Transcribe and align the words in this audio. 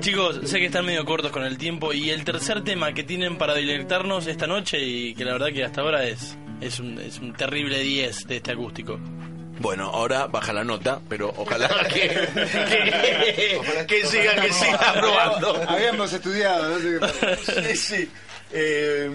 Chicos, 0.00 0.40
sé 0.44 0.58
que 0.58 0.66
están 0.66 0.84
medio 0.86 1.04
cortos 1.04 1.30
con 1.30 1.44
el 1.44 1.58
tiempo 1.58 1.92
y 1.92 2.10
el 2.10 2.24
tercer 2.24 2.62
tema 2.62 2.92
que 2.92 3.02
tienen 3.02 3.36
para 3.38 3.54
deleitarnos 3.54 4.26
esta 4.26 4.46
noche 4.46 4.78
y 4.80 5.14
que 5.14 5.24
la 5.24 5.32
verdad 5.32 5.48
que 5.52 5.64
hasta 5.64 5.80
ahora 5.80 6.04
es, 6.04 6.36
es, 6.60 6.78
un, 6.80 6.98
es 6.98 7.18
un 7.18 7.32
terrible 7.34 7.78
10 7.80 8.26
de 8.26 8.36
este 8.36 8.52
acústico. 8.52 8.98
Bueno, 9.60 9.90
ahora 9.90 10.26
baja 10.26 10.52
la 10.54 10.64
nota, 10.64 11.00
pero 11.08 11.32
ojalá 11.36 11.68
que, 11.92 12.08
que, 12.08 13.86
que 13.86 14.06
siga, 14.06 14.34
que 14.40 14.52
siga 14.52 14.92
probando. 14.94 15.62
Habíamos 15.68 16.12
estudiado, 16.12 16.68
no 16.70 16.78
sé 16.78 16.92
qué 16.92 16.98
pasa. 16.98 17.62
Sí, 17.62 17.76
sí. 17.76 18.10
Eh, 18.52 19.10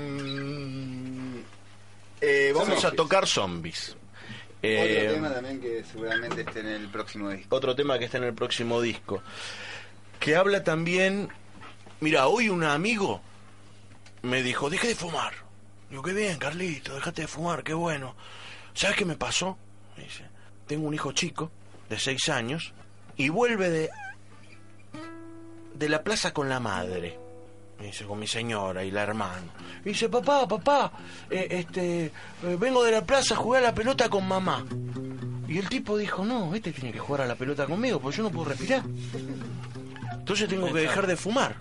eh, 2.21 2.52
vamos 2.55 2.86
a 2.86 2.91
tocar 2.91 3.27
zombies. 3.27 3.95
Eh, 4.61 5.04
Otro 5.05 5.13
tema 5.16 5.34
también 5.34 5.61
que 5.61 5.84
seguramente 5.84 6.41
esté 6.41 6.59
en 6.61 6.68
el 6.68 6.88
próximo 6.89 7.29
disco. 7.29 7.55
otro 7.55 7.75
tema 7.75 8.00
que 8.00 8.05
está 8.05 8.18
en 8.18 8.23
el 8.25 8.34
próximo 8.34 8.82
disco. 8.82 9.21
Que 10.26 10.36
habla 10.36 10.64
también. 10.64 11.30
Mira, 12.00 12.25
hoy 12.25 12.50
un 12.50 12.64
amigo 12.64 13.21
me 14.24 14.42
dijo: 14.42 14.71
Deje 14.71 14.88
de 14.88 14.96
fumar. 14.96 15.34
Digo, 15.92 16.01
qué 16.01 16.14
bien, 16.14 16.39
Carlito, 16.39 16.96
déjate 16.96 17.21
de 17.21 17.28
fumar, 17.28 17.64
qué 17.64 17.75
bueno. 17.75 18.15
¿Sabes 18.74 18.98
qué 18.98 19.06
me 19.06 19.18
pasó? 19.18 19.56
Me 19.96 20.06
dice: 20.06 20.24
Tengo 20.65 20.88
un 20.88 20.96
hijo 20.96 21.11
chico, 21.11 21.51
de 21.89 22.00
seis 22.00 22.28
años, 22.29 22.74
y 23.18 23.29
vuelve 23.29 23.70
de. 23.70 23.89
de 25.75 25.89
la 25.89 26.04
plaza 26.04 26.34
con 26.34 26.50
la 26.50 26.60
madre. 26.60 27.20
Me 27.78 27.86
dice, 27.86 28.06
con 28.06 28.18
mi 28.18 28.26
señora 28.26 28.84
y 28.84 28.89
la 28.89 29.04
hermana. 29.04 29.46
Y 29.84 29.89
dice, 29.89 30.10
papá, 30.10 30.48
papá, 30.48 30.92
eh, 31.29 31.50
este, 31.51 32.06
eh, 32.06 32.58
vengo 32.59 32.84
de 32.84 32.94
la 32.94 33.06
plaza 33.06 33.36
a 33.36 33.38
jugar 33.38 33.62
a 33.62 33.67
la 33.67 33.76
pelota 33.76 34.09
con 34.09 34.28
mamá. 34.28 34.66
Y 35.48 35.59
el 35.59 35.70
tipo 35.70 35.98
dijo, 35.98 36.26
no, 36.26 36.56
este 36.56 36.72
tiene 36.72 36.92
que 36.92 36.98
jugar 36.98 37.22
a 37.22 37.28
la 37.28 37.36
pelota 37.36 37.67
conmigo, 37.67 38.00
porque 38.00 38.17
yo 38.17 38.23
no 38.23 38.31
puedo 38.31 38.50
respirar. 38.50 38.81
Entonces 40.25 40.50
tengo 40.50 40.73
que 40.73 40.80
dejar 40.80 41.06
de 41.06 41.17
fumar. 41.17 41.58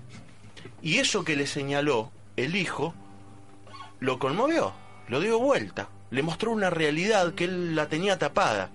Y 0.80 0.96
eso 0.96 1.22
que 1.22 1.36
le 1.36 1.46
señaló 1.46 2.10
el 2.34 2.56
hijo, 2.56 2.94
lo 4.00 4.18
conmovió, 4.18 4.72
lo 5.08 5.20
dio 5.20 5.38
vuelta, 5.38 5.90
le 6.10 6.22
mostró 6.22 6.50
una 6.50 6.70
realidad 6.70 7.34
que 7.34 7.44
él 7.44 7.76
la 7.76 7.90
tenía 7.90 8.18
tapada. 8.18 8.70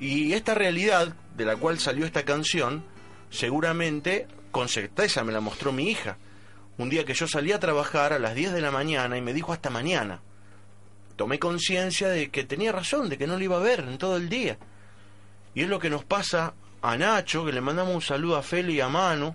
Y 0.00 0.32
esta 0.32 0.54
realidad, 0.54 1.14
de 1.36 1.44
la 1.44 1.56
cual 1.56 1.78
salió 1.78 2.06
esta 2.06 2.24
canción, 2.24 2.86
seguramente 3.28 4.28
con 4.50 4.70
certeza 4.70 5.24
me 5.24 5.32
la 5.34 5.40
mostró 5.40 5.72
mi 5.72 5.90
hija. 5.90 6.16
Un 6.78 6.88
día 6.88 7.04
que 7.04 7.12
yo 7.12 7.28
salí 7.28 7.52
a 7.52 7.60
trabajar 7.60 8.14
a 8.14 8.18
las 8.18 8.34
10 8.34 8.54
de 8.54 8.62
la 8.62 8.70
mañana 8.70 9.18
y 9.18 9.20
me 9.20 9.34
dijo 9.34 9.52
hasta 9.52 9.68
mañana. 9.68 10.22
Tomé 11.16 11.38
conciencia 11.38 12.08
de 12.08 12.30
que 12.30 12.44
tenía 12.44 12.72
razón, 12.72 13.10
de 13.10 13.18
que 13.18 13.26
no 13.26 13.36
lo 13.36 13.44
iba 13.44 13.58
a 13.58 13.60
ver 13.60 13.80
en 13.80 13.98
todo 13.98 14.16
el 14.16 14.30
día. 14.30 14.56
Y 15.54 15.60
es 15.60 15.68
lo 15.68 15.80
que 15.80 15.90
nos 15.90 16.02
pasa 16.02 16.54
a 16.84 16.96
Nacho, 16.96 17.44
que 17.44 17.52
le 17.52 17.60
mandamos 17.60 17.94
un 17.94 18.02
saludo 18.02 18.36
a 18.36 18.42
Feli 18.42 18.74
y 18.74 18.80
a 18.80 18.88
Manu, 18.88 19.34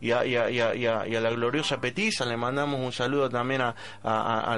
y 0.00 0.10
a, 0.12 0.26
y 0.26 0.36
a- 0.36 0.50
y 0.50 0.60
a- 0.60 0.74
y 0.74 0.86
a- 0.86 1.06
y 1.08 1.16
a 1.16 1.20
la 1.20 1.30
gloriosa 1.30 1.80
Petiza, 1.80 2.24
le 2.26 2.36
mandamos 2.36 2.80
un 2.80 2.92
saludo 2.92 3.30
también 3.30 3.62
a, 3.62 3.74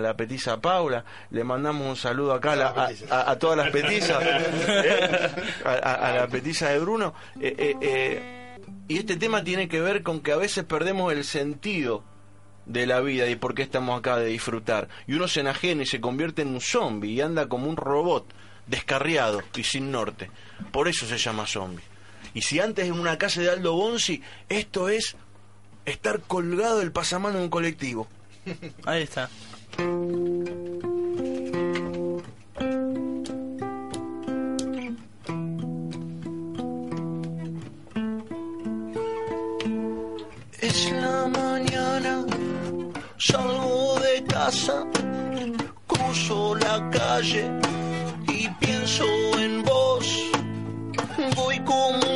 la 0.01 0.15
Petiza 0.17 0.61
Paula, 0.61 1.05
le 1.31 1.45
mandamos 1.45 1.87
un 1.87 1.97
saludo 1.97 2.33
acá 2.35 2.53
a, 2.53 2.57
la- 2.57 2.91
a- 3.11 3.37
todas 3.39 3.57
las 3.57 3.71
Petizas, 3.71 4.23
¿eh? 4.23 5.31
a 5.65 6.13
la 6.17 6.27
Petiza 6.29 6.69
de 6.71 6.79
Bruno. 6.81 7.15
Eh, 7.41 7.55
eh, 7.59 7.75
eh, 7.81 8.59
y 8.89 8.99
este 8.99 9.17
tema 9.17 9.45
tiene 9.45 9.69
que 9.69 9.81
ver 9.81 10.03
con 10.03 10.21
que 10.21 10.33
a 10.33 10.37
veces 10.37 10.65
perdemos 10.65 11.13
el 11.13 11.25
sentido 11.25 12.03
de 12.67 12.87
la 12.87 13.01
vida 13.01 13.27
y 13.29 13.37
por 13.37 13.55
qué 13.55 13.63
estamos 13.63 13.99
acá 13.99 14.17
de 14.17 14.27
disfrutar. 14.27 14.89
Y 15.07 15.15
uno 15.15 15.29
se 15.29 15.41
enajena 15.41 15.83
y 15.83 15.87
se 15.87 16.01
convierte 16.01 16.43
en 16.43 16.49
un 16.49 16.61
zombie 16.61 17.13
y 17.13 17.21
anda 17.21 17.49
como 17.49 17.69
un 17.69 17.77
robot, 17.77 18.27
descarriado 18.67 19.41
y 19.57 19.63
sin 19.65 19.91
norte. 19.93 20.31
Por 20.73 20.89
eso 20.89 21.07
se 21.07 21.17
llama 21.17 21.47
zombie. 21.47 21.85
Y 22.35 22.43
si 22.43 22.61
antes 22.61 22.87
en 22.87 22.99
una 22.99 23.19
casa 23.19 23.41
de 23.41 23.51
Aldo 23.51 23.75
Bonzi, 23.75 24.23
esto 24.49 24.89
es 24.89 25.17
estar 25.85 26.21
colgado 26.21 26.79
del 26.79 26.93
pasamano 26.93 27.39
en 27.39 27.45
un 27.45 27.51
colectivo. 27.51 28.09
Ahí 28.85 29.03
está. 29.03 29.29
Es 40.61 40.93
la 40.93 41.27
mañana, 41.29 42.27
salgo 43.17 44.01
de 44.01 44.25
casa, 44.25 44.85
cruzo 45.87 46.55
la 46.57 46.91
calle 46.91 47.51
y 48.27 48.49
pienso 48.61 49.05
en 49.39 49.63
vos. 49.63 50.31
Voy 51.37 51.59
como 51.61 52.08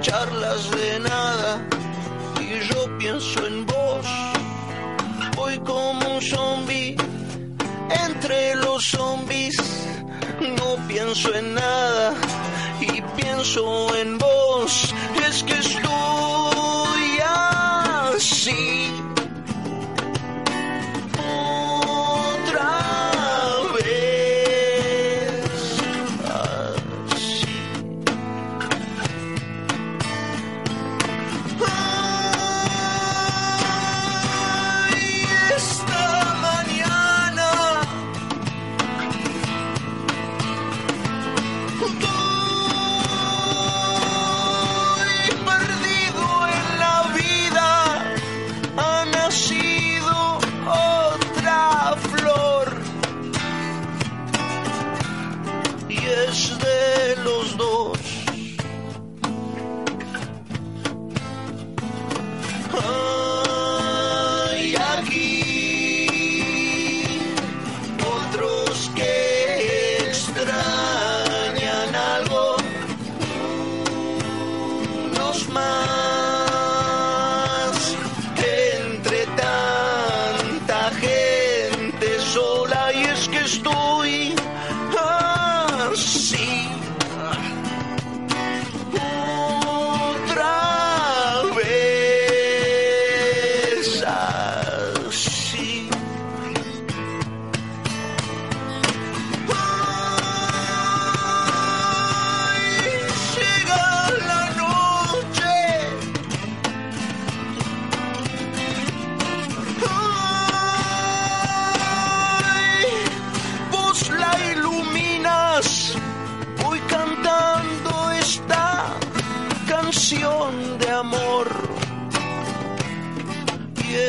charlas 0.00 0.68
de 0.70 1.00
nada, 1.00 1.64
y 2.40 2.58
yo 2.68 2.98
pienso 2.98 3.46
en 3.46 3.64
vos. 3.64 4.06
Voy 5.36 5.58
como 5.60 6.16
un 6.16 6.20
zombie 6.20 6.96
entre 8.06 8.56
los 8.56 8.84
zombies, 8.84 9.56
no 10.58 10.76
pienso 10.88 11.32
en 11.34 11.54
nada 11.54 12.14
y 12.80 13.00
pienso 13.20 13.94
en 13.96 14.18
vos. 14.18 14.94
Es 15.28 15.42
que 15.44 15.52
estoy 15.52 17.20
así. 18.16 19.09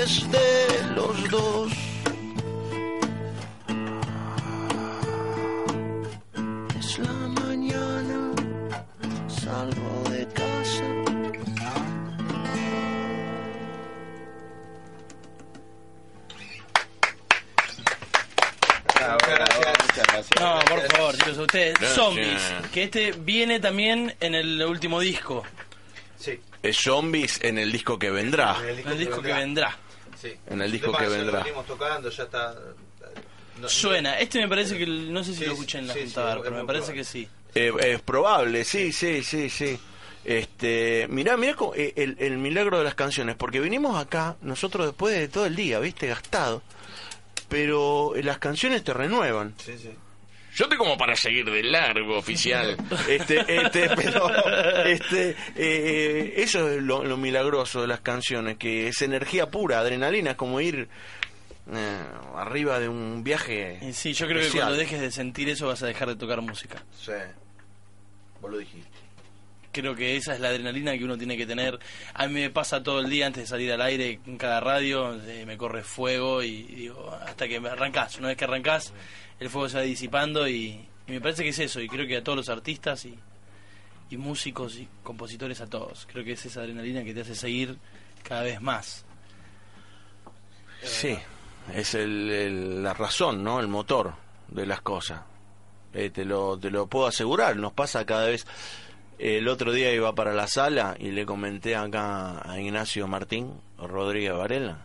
Es 0.04 0.32
de 0.32 0.96
los 0.96 1.30
dos. 1.30 1.72
Es 6.80 7.00
la 7.00 7.14
mañana, 7.42 8.32
salgo 9.28 10.10
de 10.10 10.28
casa. 10.34 10.84
Muchas 19.02 20.08
gracias. 20.08 20.40
No, 20.40 20.60
por 20.68 20.92
favor, 20.92 21.18
chicos, 21.18 21.38
a 21.38 21.42
ustedes. 21.42 21.74
Gracias. 21.76 21.96
Zombies, 21.96 22.54
que 22.74 22.84
este 22.84 23.12
viene 23.12 23.60
también 23.60 24.16
en 24.20 24.36
el 24.36 24.64
último 24.64 25.00
disco, 25.00 25.44
Sí. 26.18 26.40
Es 26.62 26.78
zombies 26.78 27.40
en 27.42 27.58
el 27.58 27.72
disco 27.72 27.98
que 27.98 28.12
vendrá. 28.12 28.56
en 28.62 28.80
en 28.80 28.88
el 28.90 29.00
disco 29.00 29.22
que 29.24 29.34
vendrá. 29.34 29.76
Sí. 30.22 30.34
En 30.48 30.62
el 30.62 30.72
disco 30.72 30.92
que 30.92 31.04
lo 31.06 31.10
vendrá. 31.12 31.40
venimos 31.44 31.66
tocando, 31.66 32.10
ya 32.10 32.24
está. 32.24 32.54
no- 33.60 33.68
Suena, 33.70 34.20
este 34.20 34.40
me 34.40 34.48
parece 34.48 34.78
que, 34.78 34.86
no 34.86 35.24
sé 35.24 35.34
si 35.34 35.40
Sí, 35.40 35.46
lo 35.46 35.54
escuché 35.54 35.80
en 35.80 35.88
la 35.88 35.94
sí, 35.94 36.02
Junta 36.04 36.40
pero 36.44 36.56
me 36.56 36.66
parece 36.66 36.94
probable. 36.94 36.94
que 36.96 37.04
sí. 37.04 37.30
Eh, 37.56 37.74
es 37.94 38.02
probable, 38.02 38.64
sí, 38.64 38.92
sí, 38.92 39.24
sí, 39.24 39.50
sí. 39.50 39.80
Este, 40.24 41.08
mirá, 41.10 41.36
mirá 41.38 41.56
co- 41.56 41.74
eh, 41.76 41.94
el, 41.96 42.16
el 42.20 42.38
milagro 42.38 42.78
de 42.78 42.84
las 42.84 42.94
canciones, 42.96 43.36
porque 43.36 43.60
vinimos 43.60 43.98
acá, 44.00 44.36
nosotros 44.42 44.86
después 44.86 45.16
de 45.18 45.28
todo 45.28 45.46
el 45.48 45.56
día, 45.56 45.80
viste, 45.80 46.08
gastado, 46.08 46.62
pero 47.50 48.16
eh, 48.16 48.24
las 48.24 48.38
canciones 48.38 48.84
te 48.84 48.94
renuevan. 48.94 49.54
Sí, 49.58 49.74
sí. 49.78 49.90
Yo 50.54 50.66
estoy 50.66 50.78
como 50.78 50.98
para 50.98 51.16
seguir 51.16 51.46
de 51.46 51.64
largo, 51.64 52.18
oficial. 52.18 52.76
Este, 53.08 53.40
este, 53.48 53.90
pero, 53.96 54.30
este, 54.86 55.36
eh, 55.56 56.34
eso 56.38 56.70
es 56.70 56.82
lo, 56.82 57.04
lo 57.04 57.18
milagroso 57.18 57.82
de 57.82 57.88
las 57.88 58.02
canciones, 58.02 58.58
que 58.58 58.88
es 58.88 59.02
energía 59.02 59.50
pura, 59.50 59.80
adrenalina, 59.80 60.32
es 60.32 60.38
como 60.38 60.60
ir 60.62 60.90
eh, 61.74 62.04
arriba 62.36 62.80
de 62.80 62.90
un 62.90 63.24
viaje. 63.24 63.80
Y 63.82 63.94
sí, 63.94 64.14
yo 64.14 64.28
creo 64.28 64.42
que 64.42 64.58
cuando 64.58 64.76
dejes 64.76 65.00
de 65.00 65.12
sentir 65.12 65.50
eso 65.50 65.68
vas 65.68 65.82
a 65.84 65.88
dejar 65.88 66.10
de 66.10 66.16
tocar 66.16 66.42
música. 66.42 66.84
Sí, 67.00 67.12
vos 68.42 68.52
lo 68.52 68.58
dijiste. 68.58 68.98
Creo 69.72 69.96
que 69.96 70.18
esa 70.18 70.34
es 70.34 70.40
la 70.42 70.50
adrenalina 70.50 70.98
que 70.98 71.06
uno 71.06 71.18
tiene 71.18 71.38
que 71.38 71.46
tener. 71.46 71.80
A 72.14 72.28
mí 72.28 72.34
me 72.34 72.50
pasa 72.50 72.84
todo 72.84 73.00
el 73.00 73.10
día 73.10 73.28
antes 73.28 73.44
de 73.44 73.48
salir 73.48 73.72
al 73.72 73.82
aire 73.82 74.20
en 74.26 74.38
cada 74.38 74.60
radio, 74.60 75.14
eh, 75.24 75.46
me 75.46 75.58
corre 75.58 75.84
fuego 75.84 76.44
y 76.44 76.64
digo, 76.64 77.10
hasta 77.26 77.48
que 77.48 77.58
arrancás. 77.58 78.18
Una 78.18 78.28
vez 78.30 78.38
que 78.38 78.44
arrancás, 78.46 78.92
el 79.40 79.50
fuego 79.50 79.70
se 79.70 79.78
va 79.78 79.84
disipando 79.84 80.48
y, 80.48 80.86
me 81.08 81.22
parece 81.22 81.44
que 81.44 81.50
es 81.50 81.60
eso. 81.60 81.80
Y 81.82 81.88
creo 81.88 82.06
que 82.08 82.18
a 82.18 82.24
todos 82.24 82.38
los 82.38 82.50
artistas 82.50 83.06
y, 83.06 83.18
músicos 84.18 84.76
y 84.76 84.90
compositores, 85.04 85.62
a 85.62 85.68
todos. 85.68 86.06
Creo 86.12 86.26
que 86.26 86.34
es 86.34 86.46
esa 86.46 86.60
adrenalina 86.62 87.04
que 87.04 87.14
te 87.14 87.22
hace 87.22 87.34
seguir 87.34 87.78
cada 88.24 88.44
vez 88.44 88.60
más. 88.62 89.06
Sí, 90.84 91.18
es 91.74 91.94
el, 91.96 92.30
el- 92.30 92.84
la 92.84 92.94
razón, 92.94 93.42
¿no? 93.44 93.60
El 93.62 93.68
motor 93.70 94.14
de 94.50 94.66
las 94.66 94.82
cosas. 94.82 95.22
Eh, 95.94 96.10
te, 96.10 96.26
lo, 96.26 96.58
te 96.58 96.72
lo 96.72 96.88
puedo 96.88 97.08
asegurar, 97.08 97.56
nos 97.56 97.74
pasa 97.74 98.06
cada 98.06 98.26
vez. 98.26 98.46
El 99.24 99.48
otro 99.48 99.72
día 99.72 99.94
iba 99.94 100.16
para 100.16 100.34
la 100.34 100.48
sala 100.48 100.96
y 101.00 101.12
le 101.12 101.26
comenté 101.28 101.76
acá 101.76 102.42
a 102.44 102.60
Ignacio 102.60 103.08
Martín 103.08 103.54
Rodríguez 103.78 104.34
Varela. 104.34 104.80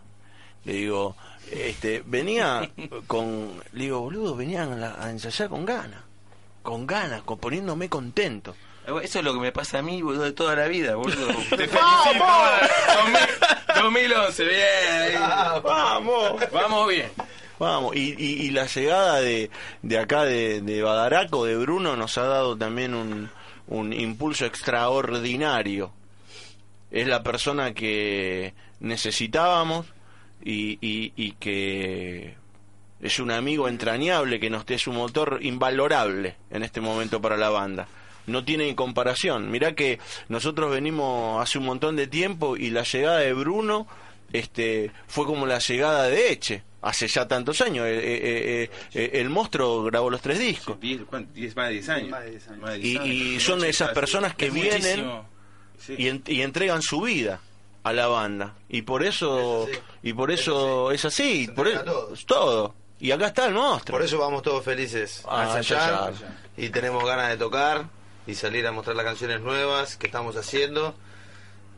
Le 0.64 0.72
digo, 0.74 1.16
este, 1.50 2.02
venía 2.04 2.68
con. 3.06 3.62
Le 3.72 3.84
digo, 3.84 4.00
boludo, 4.00 4.36
venían 4.36 4.72
a, 4.72 4.76
la- 4.76 4.96
a 5.02 5.10
ensayar 5.10 5.48
con 5.48 5.64
ganas. 5.64 6.02
Con 6.62 6.86
ganas, 6.86 7.22
con, 7.22 7.38
poniéndome 7.38 7.88
contento. 7.88 8.54
Eso 9.02 9.18
es 9.20 9.24
lo 9.24 9.32
que 9.32 9.40
me 9.40 9.52
pasa 9.52 9.78
a 9.78 9.82
mí, 9.82 10.02
boludo, 10.02 10.24
de 10.24 10.32
toda 10.32 10.54
la 10.54 10.66
vida, 10.68 10.96
boludo. 10.96 11.28
Te 11.50 11.66
felicito. 11.66 12.24
2000 13.74 14.10
2011, 14.10 14.44
bien. 14.44 14.58
ahí. 14.92 15.60
¡Vamos! 15.62 16.42
Vamos 16.52 16.88
bien. 16.88 17.10
Vamos, 17.58 17.96
y, 17.96 18.14
y, 18.18 18.46
y 18.46 18.50
la 18.50 18.66
llegada 18.66 19.20
de, 19.22 19.50
de 19.80 19.98
acá 19.98 20.24
de, 20.24 20.60
de 20.60 20.82
Badaraco, 20.82 21.46
de 21.46 21.56
Bruno, 21.56 21.96
nos 21.96 22.18
ha 22.18 22.24
dado 22.24 22.54
también 22.56 22.92
un, 22.92 23.30
un 23.68 23.92
impulso 23.92 24.46
extraordinario. 24.46 25.92
Es 26.90 27.06
la 27.06 27.22
persona 27.22 27.74
que 27.74 28.54
necesitábamos 28.80 29.86
y, 30.44 30.78
y, 30.80 31.12
y 31.16 31.32
que 31.32 32.34
es 33.00 33.18
un 33.18 33.30
amigo 33.30 33.68
entrañable 33.68 34.40
que 34.40 34.50
nos 34.50 34.64
es 34.68 34.86
un 34.86 34.96
motor 34.96 35.40
invalorable 35.42 36.36
en 36.50 36.62
este 36.62 36.80
momento 36.80 37.20
para 37.20 37.36
la 37.36 37.50
banda. 37.50 37.88
No 38.26 38.44
tiene 38.44 38.74
comparación. 38.74 39.50
Mirá 39.50 39.74
que 39.74 39.98
nosotros 40.28 40.70
venimos 40.70 41.40
hace 41.40 41.58
un 41.58 41.66
montón 41.66 41.96
de 41.96 42.06
tiempo 42.06 42.56
y 42.56 42.70
la 42.70 42.82
llegada 42.82 43.18
de 43.18 43.32
Bruno 43.32 43.86
este 44.32 44.90
fue 45.06 45.24
como 45.24 45.46
la 45.46 45.58
llegada 45.58 46.04
de 46.08 46.32
Eche 46.32 46.62
hace 46.82 47.08
ya 47.08 47.26
tantos 47.26 47.60
años. 47.60 47.86
Eh, 47.86 47.96
eh, 47.98 48.00
eh, 48.64 48.70
eh, 48.94 49.10
el 49.20 49.30
monstruo 49.30 49.82
grabó 49.84 50.10
los 50.10 50.20
tres 50.20 50.38
discos. 50.38 50.78
Diez, 50.80 51.00
¿cuánto? 51.08 51.32
Diez- 51.34 51.54
más 51.56 51.68
de 51.68 51.72
10 51.74 51.88
años. 51.88 52.10
Más 52.10 52.24
de 52.24 52.30
10 52.30 52.48
años. 52.48 52.60
Más 52.62 52.70
de 52.72 52.78
Y, 52.78 52.82
10 52.82 53.00
años. 53.00 53.14
y 53.14 53.40
son 53.40 53.64
esas 53.64 53.90
personas 53.92 54.34
que 54.34 54.46
Es 54.46 54.52
vienen. 54.54 55.22
Sí. 55.78 55.94
y, 55.98 56.08
en- 56.08 56.22
y 56.26 56.42
entregan 56.42 56.80
su 56.82 57.00
vida 57.02 57.40
a 57.82 57.92
la 57.92 58.06
banda. 58.06 58.54
Y 58.68 58.82
por 58.82 59.02
eso, 59.04 59.66
Es 59.68 59.78
así. 59.78 59.80
y 60.02 60.12
por 60.14 60.30
Es 60.30 60.40
eso 60.40 60.90
es 60.90 61.04
así. 61.04 61.46
Se 61.46 61.52
por 61.52 61.66
entrega 61.68 61.90
eso, 61.90 62.00
todo. 62.00 62.14
es 62.14 62.26
todo. 62.26 62.74
Y 62.98 63.10
acá 63.10 63.26
está 63.26 63.46
el 63.46 63.54
monstruo. 63.54 63.98
Por 63.98 64.04
eso 64.06 64.18
vamos 64.18 64.42
todos 64.42 64.64
felices 64.64 65.22
Ah, 65.28 65.42
a 65.54 65.58
ensayar 65.58 66.08
ensayar. 66.10 66.34
y 66.56 66.70
tenemos 66.70 67.04
ganas 67.04 67.28
de 67.28 67.36
tocar 67.36 67.84
y 68.26 68.34
salir 68.34 68.66
a 68.66 68.72
mostrar 68.72 68.96
las 68.96 69.04
canciones 69.04 69.40
nuevas 69.42 69.96
que 69.98 70.06
estamos 70.06 70.34
haciendo 70.36 70.94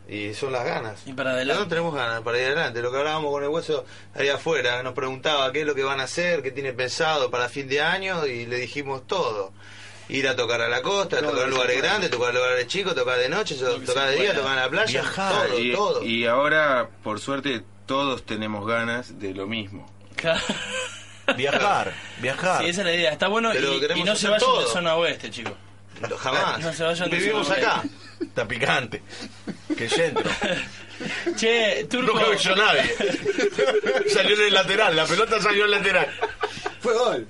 y 0.08 0.32
son 0.34 0.52
las 0.52 0.64
ganas. 0.64 1.02
Y 1.06 1.12
para 1.12 1.32
adelante. 1.32 1.62
No 1.62 1.68
tenemos 1.68 1.94
ganas 1.94 2.22
para 2.22 2.38
ir 2.38 2.46
adelante. 2.46 2.80
Lo 2.80 2.90
que 2.90 2.96
hablábamos 2.98 3.30
con 3.30 3.42
el 3.42 3.48
hueso 3.50 3.84
ahí 4.14 4.28
afuera, 4.28 4.82
nos 4.82 4.94
preguntaba 4.94 5.52
qué 5.52 5.60
es 5.60 5.66
lo 5.66 5.74
que 5.74 5.82
van 5.84 6.00
a 6.00 6.04
hacer, 6.04 6.42
qué 6.42 6.50
tiene 6.50 6.72
pensado 6.72 7.30
para 7.30 7.48
fin 7.48 7.68
de 7.68 7.80
año 7.82 8.24
y 8.26 8.46
le 8.46 8.56
dijimos 8.56 9.06
todo. 9.06 9.52
Ir 10.10 10.26
a 10.26 10.34
tocar 10.34 10.62
a 10.62 10.68
la 10.70 10.80
costa, 10.80 11.20
Todo 11.20 11.32
tocar 11.32 11.48
lugares 11.50 11.76
grandes, 11.82 12.10
tocar 12.10 12.30
en 12.30 12.36
lugares 12.36 12.66
chicos, 12.66 12.94
tocar 12.94 13.18
de 13.18 13.28
noche, 13.28 13.56
tocar 13.56 14.08
de 14.08 14.16
día, 14.16 14.34
tocar 14.34 14.52
en 14.52 14.56
la 14.62 14.68
playa, 14.70 15.02
Viajar. 15.02 15.46
todo, 15.48 15.58
y, 15.58 15.72
todo. 15.72 16.02
y 16.02 16.24
ahora, 16.24 16.88
por 17.04 17.20
suerte, 17.20 17.62
todos 17.84 18.24
tenemos 18.24 18.66
ganas 18.66 19.18
de 19.18 19.34
lo 19.34 19.46
mismo. 19.46 19.86
Viajar, 21.36 21.92
viajar. 22.22 22.62
Sí, 22.62 22.70
esa 22.70 22.80
es 22.80 22.86
la 22.86 22.94
idea. 22.94 23.12
Está 23.12 23.28
bueno 23.28 23.50
Pero 23.52 23.74
y, 23.74 23.76
y 23.76 23.80
queremos 23.80 24.06
no 24.06 24.16
se 24.16 24.28
vayan 24.28 24.40
de 24.40 24.44
todo. 24.46 24.66
zona 24.68 24.94
oeste, 24.96 25.30
chicos. 25.30 25.52
Jamás. 26.18 26.60
No 26.60 26.72
se 26.72 26.84
vayan 26.84 27.10
Vivimos 27.10 27.50
acá. 27.50 27.82
Está 28.20 28.46
picante. 28.46 29.02
Que 29.76 29.88
centro. 29.88 30.30
Che, 31.36 31.86
Turco. 31.88 32.18
No 32.18 32.30
cayó 32.30 32.56
nadie. 32.56 32.94
salió 34.12 34.34
en 34.34 34.42
el 34.42 34.54
lateral, 34.54 34.96
la 34.96 35.06
pelota 35.06 35.40
salió 35.40 35.64
en 35.64 35.72
el 35.72 35.78
lateral. 35.78 36.08
Fue 36.80 36.94
gol. 36.94 37.28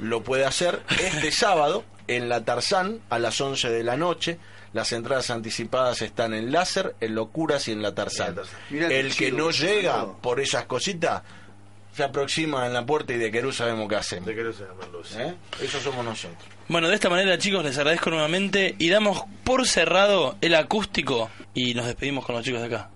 lo 0.01 0.23
puede 0.23 0.45
hacer 0.45 0.83
este 0.89 1.31
sábado 1.33 1.85
en 2.09 2.29
la 2.29 2.45
Tarzán 2.45 3.01
a 3.09 3.19
las 3.19 3.41
11 3.41 3.71
de 3.71 3.85
la 3.85 3.97
noche. 3.97 4.39
Las 4.73 4.93
entradas 4.93 5.31
anticipadas 5.31 6.03
están 6.03 6.35
en 6.35 6.53
Láser, 6.53 6.95
en 7.01 7.15
Locuras 7.15 7.69
y 7.69 7.73
en 7.73 7.83
la 7.83 7.95
Tarzán. 7.95 8.37
Mirá 8.71 8.89
El 8.89 9.15
que 9.15 9.27
chido, 9.27 9.39
no 9.39 9.51
llega 9.51 10.13
por 10.21 10.41
esas 10.41 10.65
cositas 10.65 11.23
se 12.01 12.05
aproxima 12.05 12.67
en 12.67 12.73
la 12.73 12.87
puerta 12.87 13.13
y 13.13 13.19
de 13.19 13.31
Querú 13.31 13.53
sabemos 13.53 13.87
qué 13.87 13.97
hacemos. 13.97 14.25
Te 14.25 14.33
quiero 14.33 14.55
saber, 14.55 14.89
Luz. 14.91 15.15
¿Eh? 15.17 15.35
Eso 15.63 15.81
somos 15.81 16.03
nosotros. 16.03 16.43
Bueno, 16.67 16.89
de 16.89 16.95
esta 16.95 17.11
manera, 17.11 17.37
chicos, 17.37 17.63
les 17.63 17.77
agradezco 17.77 18.09
nuevamente 18.09 18.75
y 18.79 18.89
damos 18.89 19.25
por 19.45 19.67
cerrado 19.67 20.35
el 20.41 20.55
acústico 20.55 21.29
y 21.53 21.75
nos 21.75 21.85
despedimos 21.85 22.25
con 22.25 22.37
los 22.37 22.45
chicos 22.45 22.61
de 22.63 22.69
acá. 22.69 22.91